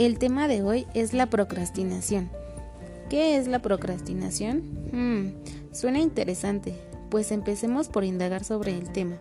El 0.00 0.18
tema 0.18 0.48
de 0.48 0.62
hoy 0.62 0.86
es 0.94 1.12
la 1.12 1.26
procrastinación. 1.26 2.30
¿Qué 3.10 3.36
es 3.36 3.46
la 3.46 3.58
procrastinación? 3.58 4.62
Hmm, 4.92 5.34
suena 5.74 5.98
interesante, 5.98 6.72
pues 7.10 7.30
empecemos 7.30 7.90
por 7.90 8.04
indagar 8.04 8.42
sobre 8.42 8.74
el 8.74 8.90
tema. 8.92 9.18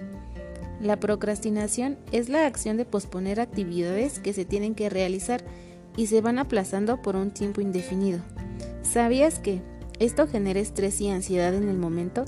La 0.80 0.98
procrastinación 0.98 1.98
es 2.14 2.30
la 2.30 2.46
acción 2.46 2.78
de 2.78 2.86
posponer 2.86 3.42
actividades 3.42 4.20
que 4.20 4.32
se 4.32 4.46
tienen 4.46 4.74
que 4.74 4.90
realizar 4.90 5.44
y 5.98 6.08
se 6.08 6.22
van 6.22 6.40
aplazando 6.40 7.02
por 7.02 7.18
un 7.18 7.32
tiempo 7.32 7.60
indefinido. 7.60 8.22
¿Sabías 8.82 9.40
que 9.40 9.62
esto 10.00 10.30
genera 10.30 10.62
estrés 10.62 11.02
y 11.02 11.10
ansiedad 11.10 11.54
en 11.56 11.68
el 11.68 11.78
momento 11.78 12.24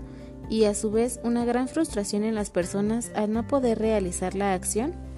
y 0.50 0.66
a 0.66 0.74
su 0.74 0.92
vez 0.92 1.22
una 1.24 1.46
gran 1.46 1.70
frustración 1.70 2.26
en 2.26 2.36
las 2.36 2.50
personas 2.50 3.12
al 3.16 3.32
no 3.32 3.48
poder 3.48 3.80
realizar 3.80 4.36
la 4.36 4.54
acción? 4.54 5.10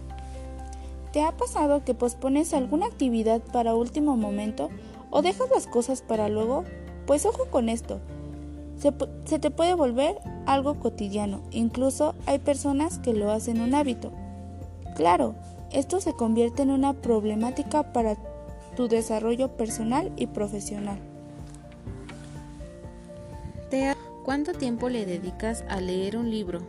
¿Te 1.13 1.21
ha 1.21 1.31
pasado 1.31 1.85
que 1.85 1.93
pospones 1.93 2.55
alguna 2.55 2.87
actividad 2.87 3.39
para 3.39 3.75
último 3.75 4.17
momento 4.17 4.71
o 5.11 5.21
dejas 5.21 5.47
las 5.51 5.67
cosas 5.67 6.01
para 6.01 6.27
luego? 6.27 6.63
Pues 7.05 7.27
ojo 7.27 7.45
con 7.51 7.69
esto. 7.69 7.99
Se, 8.79 9.37
te 9.37 9.51
puede 9.51 9.75
volver 9.75 10.17
algo 10.47 10.79
cotidiano. 10.79 11.43
Incluso 11.51 12.15
hay 12.25 12.39
personas 12.39 12.97
que 12.97 13.13
lo 13.13 13.31
hacen 13.31 13.61
un 13.61 13.75
hábito. 13.75 14.11
Claro, 14.95 15.35
esto 15.71 16.01
se 16.01 16.13
convierte 16.13 16.63
en 16.63 16.71
una 16.71 16.93
problemática 16.93 17.93
para 17.93 18.17
tu 18.75 18.87
desarrollo 18.87 19.55
personal 19.55 20.11
y 20.17 20.25
profesional. 20.25 20.97
¿Cuánto 24.25 24.53
tiempo 24.53 24.89
le 24.89 25.05
dedicas 25.05 25.63
a 25.69 25.79
leer 25.79 26.17
un 26.17 26.31
libro? 26.31 26.61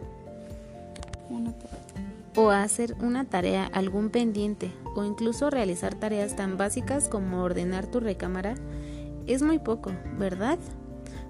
O 2.36 2.50
hacer 2.50 2.96
una 3.00 3.24
tarea, 3.24 3.66
algún 3.66 4.10
pendiente, 4.10 4.72
o 4.94 5.04
incluso 5.04 5.50
realizar 5.50 5.94
tareas 5.94 6.36
tan 6.36 6.56
básicas 6.56 7.08
como 7.08 7.42
ordenar 7.42 7.86
tu 7.86 8.00
recámara, 8.00 8.54
es 9.26 9.42
muy 9.42 9.58
poco, 9.58 9.92
¿verdad? 10.18 10.58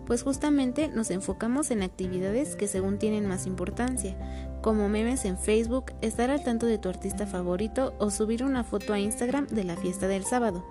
Pues 0.06 0.22
justamente 0.22 0.88
nos 0.88 1.10
enfocamos 1.10 1.70
en 1.70 1.82
actividades 1.82 2.56
que 2.56 2.68
según 2.68 2.98
tienen 2.98 3.26
más 3.26 3.46
importancia, 3.46 4.16
como 4.60 4.88
memes 4.88 5.24
en 5.24 5.38
Facebook, 5.38 5.92
estar 6.00 6.30
al 6.30 6.42
tanto 6.42 6.66
de 6.66 6.78
tu 6.78 6.88
artista 6.88 7.26
favorito 7.26 7.94
o 7.98 8.10
subir 8.10 8.44
una 8.44 8.64
foto 8.64 8.92
a 8.92 8.98
Instagram 8.98 9.46
de 9.46 9.64
la 9.64 9.76
fiesta 9.76 10.08
del 10.08 10.24
sábado. 10.24 10.64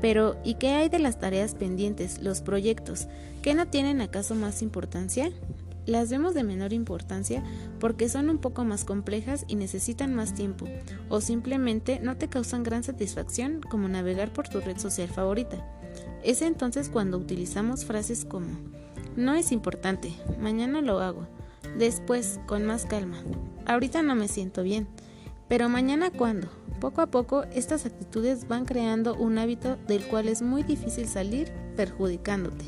Pero, 0.00 0.36
¿y 0.44 0.54
qué 0.54 0.70
hay 0.70 0.88
de 0.88 0.98
las 0.98 1.18
tareas 1.18 1.54
pendientes, 1.54 2.22
los 2.22 2.40
proyectos? 2.40 3.08
¿Qué 3.42 3.54
no 3.54 3.66
tienen 3.66 4.00
acaso 4.00 4.34
más 4.34 4.62
importancia? 4.62 5.30
Las 5.88 6.10
vemos 6.10 6.34
de 6.34 6.44
menor 6.44 6.74
importancia 6.74 7.42
porque 7.80 8.10
son 8.10 8.28
un 8.28 8.36
poco 8.36 8.62
más 8.62 8.84
complejas 8.84 9.46
y 9.48 9.56
necesitan 9.56 10.14
más 10.14 10.34
tiempo, 10.34 10.66
o 11.08 11.22
simplemente 11.22 11.98
no 11.98 12.18
te 12.18 12.28
causan 12.28 12.62
gran 12.62 12.84
satisfacción 12.84 13.62
como 13.62 13.88
navegar 13.88 14.30
por 14.30 14.46
tu 14.50 14.60
red 14.60 14.76
social 14.76 15.08
favorita. 15.08 15.66
Es 16.22 16.42
entonces 16.42 16.90
cuando 16.90 17.16
utilizamos 17.16 17.86
frases 17.86 18.26
como 18.26 18.48
no 19.16 19.34
es 19.34 19.50
importante, 19.50 20.12
mañana 20.38 20.82
lo 20.82 21.00
hago, 21.00 21.26
después, 21.78 22.38
con 22.46 22.66
más 22.66 22.84
calma, 22.84 23.16
ahorita 23.64 24.02
no 24.02 24.14
me 24.14 24.28
siento 24.28 24.62
bien, 24.62 24.88
pero 25.48 25.70
mañana 25.70 26.10
cuándo. 26.10 26.48
Poco 26.82 27.00
a 27.00 27.06
poco 27.06 27.44
estas 27.54 27.86
actitudes 27.86 28.46
van 28.46 28.66
creando 28.66 29.14
un 29.14 29.38
hábito 29.38 29.78
del 29.88 30.04
cual 30.04 30.28
es 30.28 30.42
muy 30.42 30.64
difícil 30.64 31.08
salir 31.08 31.50
perjudicándote. 31.76 32.66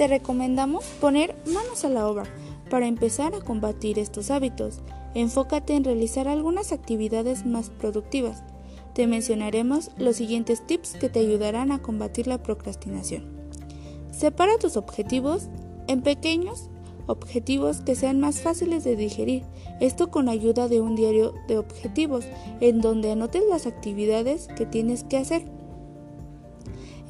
Te 0.00 0.08
recomendamos 0.08 0.86
poner 0.98 1.36
manos 1.44 1.84
a 1.84 1.90
la 1.90 2.08
obra 2.08 2.24
para 2.70 2.86
empezar 2.86 3.34
a 3.34 3.42
combatir 3.42 3.98
estos 3.98 4.30
hábitos. 4.30 4.80
Enfócate 5.12 5.74
en 5.74 5.84
realizar 5.84 6.26
algunas 6.26 6.72
actividades 6.72 7.44
más 7.44 7.68
productivas. 7.68 8.42
Te 8.94 9.06
mencionaremos 9.06 9.90
los 9.98 10.16
siguientes 10.16 10.66
tips 10.66 10.94
que 10.94 11.10
te 11.10 11.18
ayudarán 11.18 11.70
a 11.70 11.82
combatir 11.82 12.28
la 12.28 12.42
procrastinación. 12.42 13.24
Separa 14.10 14.56
tus 14.56 14.78
objetivos 14.78 15.48
en 15.86 16.00
pequeños 16.00 16.70
objetivos 17.06 17.82
que 17.82 17.94
sean 17.94 18.20
más 18.20 18.40
fáciles 18.40 18.84
de 18.84 18.96
digerir. 18.96 19.42
Esto 19.80 20.10
con 20.10 20.30
ayuda 20.30 20.68
de 20.68 20.80
un 20.80 20.96
diario 20.96 21.34
de 21.46 21.58
objetivos 21.58 22.24
en 22.62 22.80
donde 22.80 23.12
anotes 23.12 23.42
las 23.50 23.66
actividades 23.66 24.48
que 24.56 24.64
tienes 24.64 25.04
que 25.04 25.18
hacer. 25.18 25.44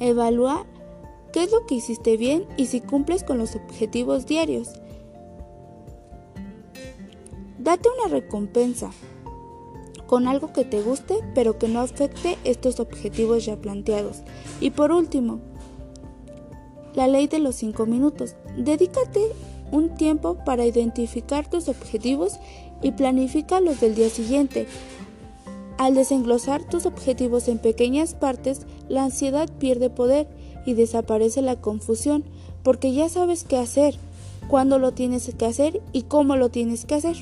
Evalúa 0.01 0.65
qué 1.31 1.43
es 1.43 1.51
lo 1.51 1.65
que 1.65 1.75
hiciste 1.75 2.17
bien 2.17 2.45
y 2.57 2.67
si 2.67 2.81
cumples 2.81 3.23
con 3.23 3.37
los 3.37 3.55
objetivos 3.55 4.25
diarios. 4.25 4.69
Date 7.59 7.89
una 7.99 8.13
recompensa 8.13 8.91
con 10.07 10.27
algo 10.27 10.51
que 10.51 10.65
te 10.65 10.81
guste 10.81 11.15
pero 11.33 11.57
que 11.57 11.67
no 11.67 11.79
afecte 11.79 12.37
estos 12.43 12.79
objetivos 12.79 13.45
ya 13.45 13.55
planteados. 13.55 14.23
Y 14.59 14.71
por 14.71 14.91
último, 14.91 15.39
la 16.93 17.07
ley 17.07 17.27
de 17.27 17.39
los 17.39 17.55
5 17.55 17.85
minutos. 17.85 18.35
Dedícate 18.57 19.21
un 19.71 19.95
tiempo 19.95 20.37
para 20.45 20.65
identificar 20.65 21.49
tus 21.49 21.69
objetivos 21.69 22.39
y 22.81 22.91
planifica 22.91 23.61
los 23.61 23.79
del 23.79 23.95
día 23.95 24.09
siguiente. 24.09 24.67
Al 25.77 25.95
desenglosar 25.95 26.63
tus 26.63 26.85
objetivos 26.85 27.47
en 27.47 27.57
pequeñas 27.57 28.13
partes, 28.13 28.61
la 28.87 29.03
ansiedad 29.05 29.49
pierde 29.59 29.89
poder 29.89 30.27
y 30.65 30.73
desaparece 30.73 31.41
la 31.41 31.55
confusión 31.55 32.23
porque 32.63 32.93
ya 32.93 33.09
sabes 33.09 33.43
qué 33.43 33.57
hacer, 33.57 33.95
cuándo 34.47 34.79
lo 34.79 34.91
tienes 34.91 35.31
que 35.37 35.45
hacer 35.45 35.81
y 35.93 36.03
cómo 36.03 36.35
lo 36.35 36.49
tienes 36.49 36.85
que 36.85 36.95
hacer. 36.95 37.15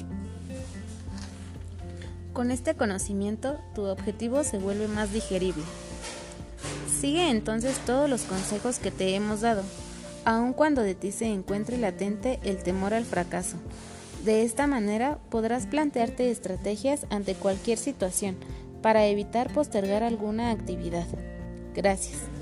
Con 2.33 2.51
este 2.51 2.75
conocimiento, 2.75 3.57
tu 3.75 3.83
objetivo 3.83 4.43
se 4.43 4.59
vuelve 4.59 4.87
más 4.87 5.11
digerible. 5.11 5.63
Sigue 6.99 7.29
entonces 7.29 7.77
todos 7.85 8.09
los 8.09 8.23
consejos 8.23 8.79
que 8.79 8.91
te 8.91 9.15
hemos 9.15 9.41
dado, 9.41 9.63
aun 10.25 10.53
cuando 10.53 10.81
de 10.81 10.95
ti 10.95 11.11
se 11.11 11.27
encuentre 11.27 11.77
latente 11.77 12.39
el 12.43 12.57
temor 12.57 12.93
al 12.93 13.05
fracaso. 13.05 13.57
De 14.23 14.43
esta 14.43 14.67
manera 14.67 15.17
podrás 15.29 15.65
plantearte 15.65 16.29
estrategias 16.29 17.05
ante 17.09 17.35
cualquier 17.35 17.77
situación 17.77 18.35
para 18.81 19.05
evitar 19.07 19.51
postergar 19.53 20.03
alguna 20.03 20.51
actividad. 20.51 21.07
Gracias. 21.73 22.38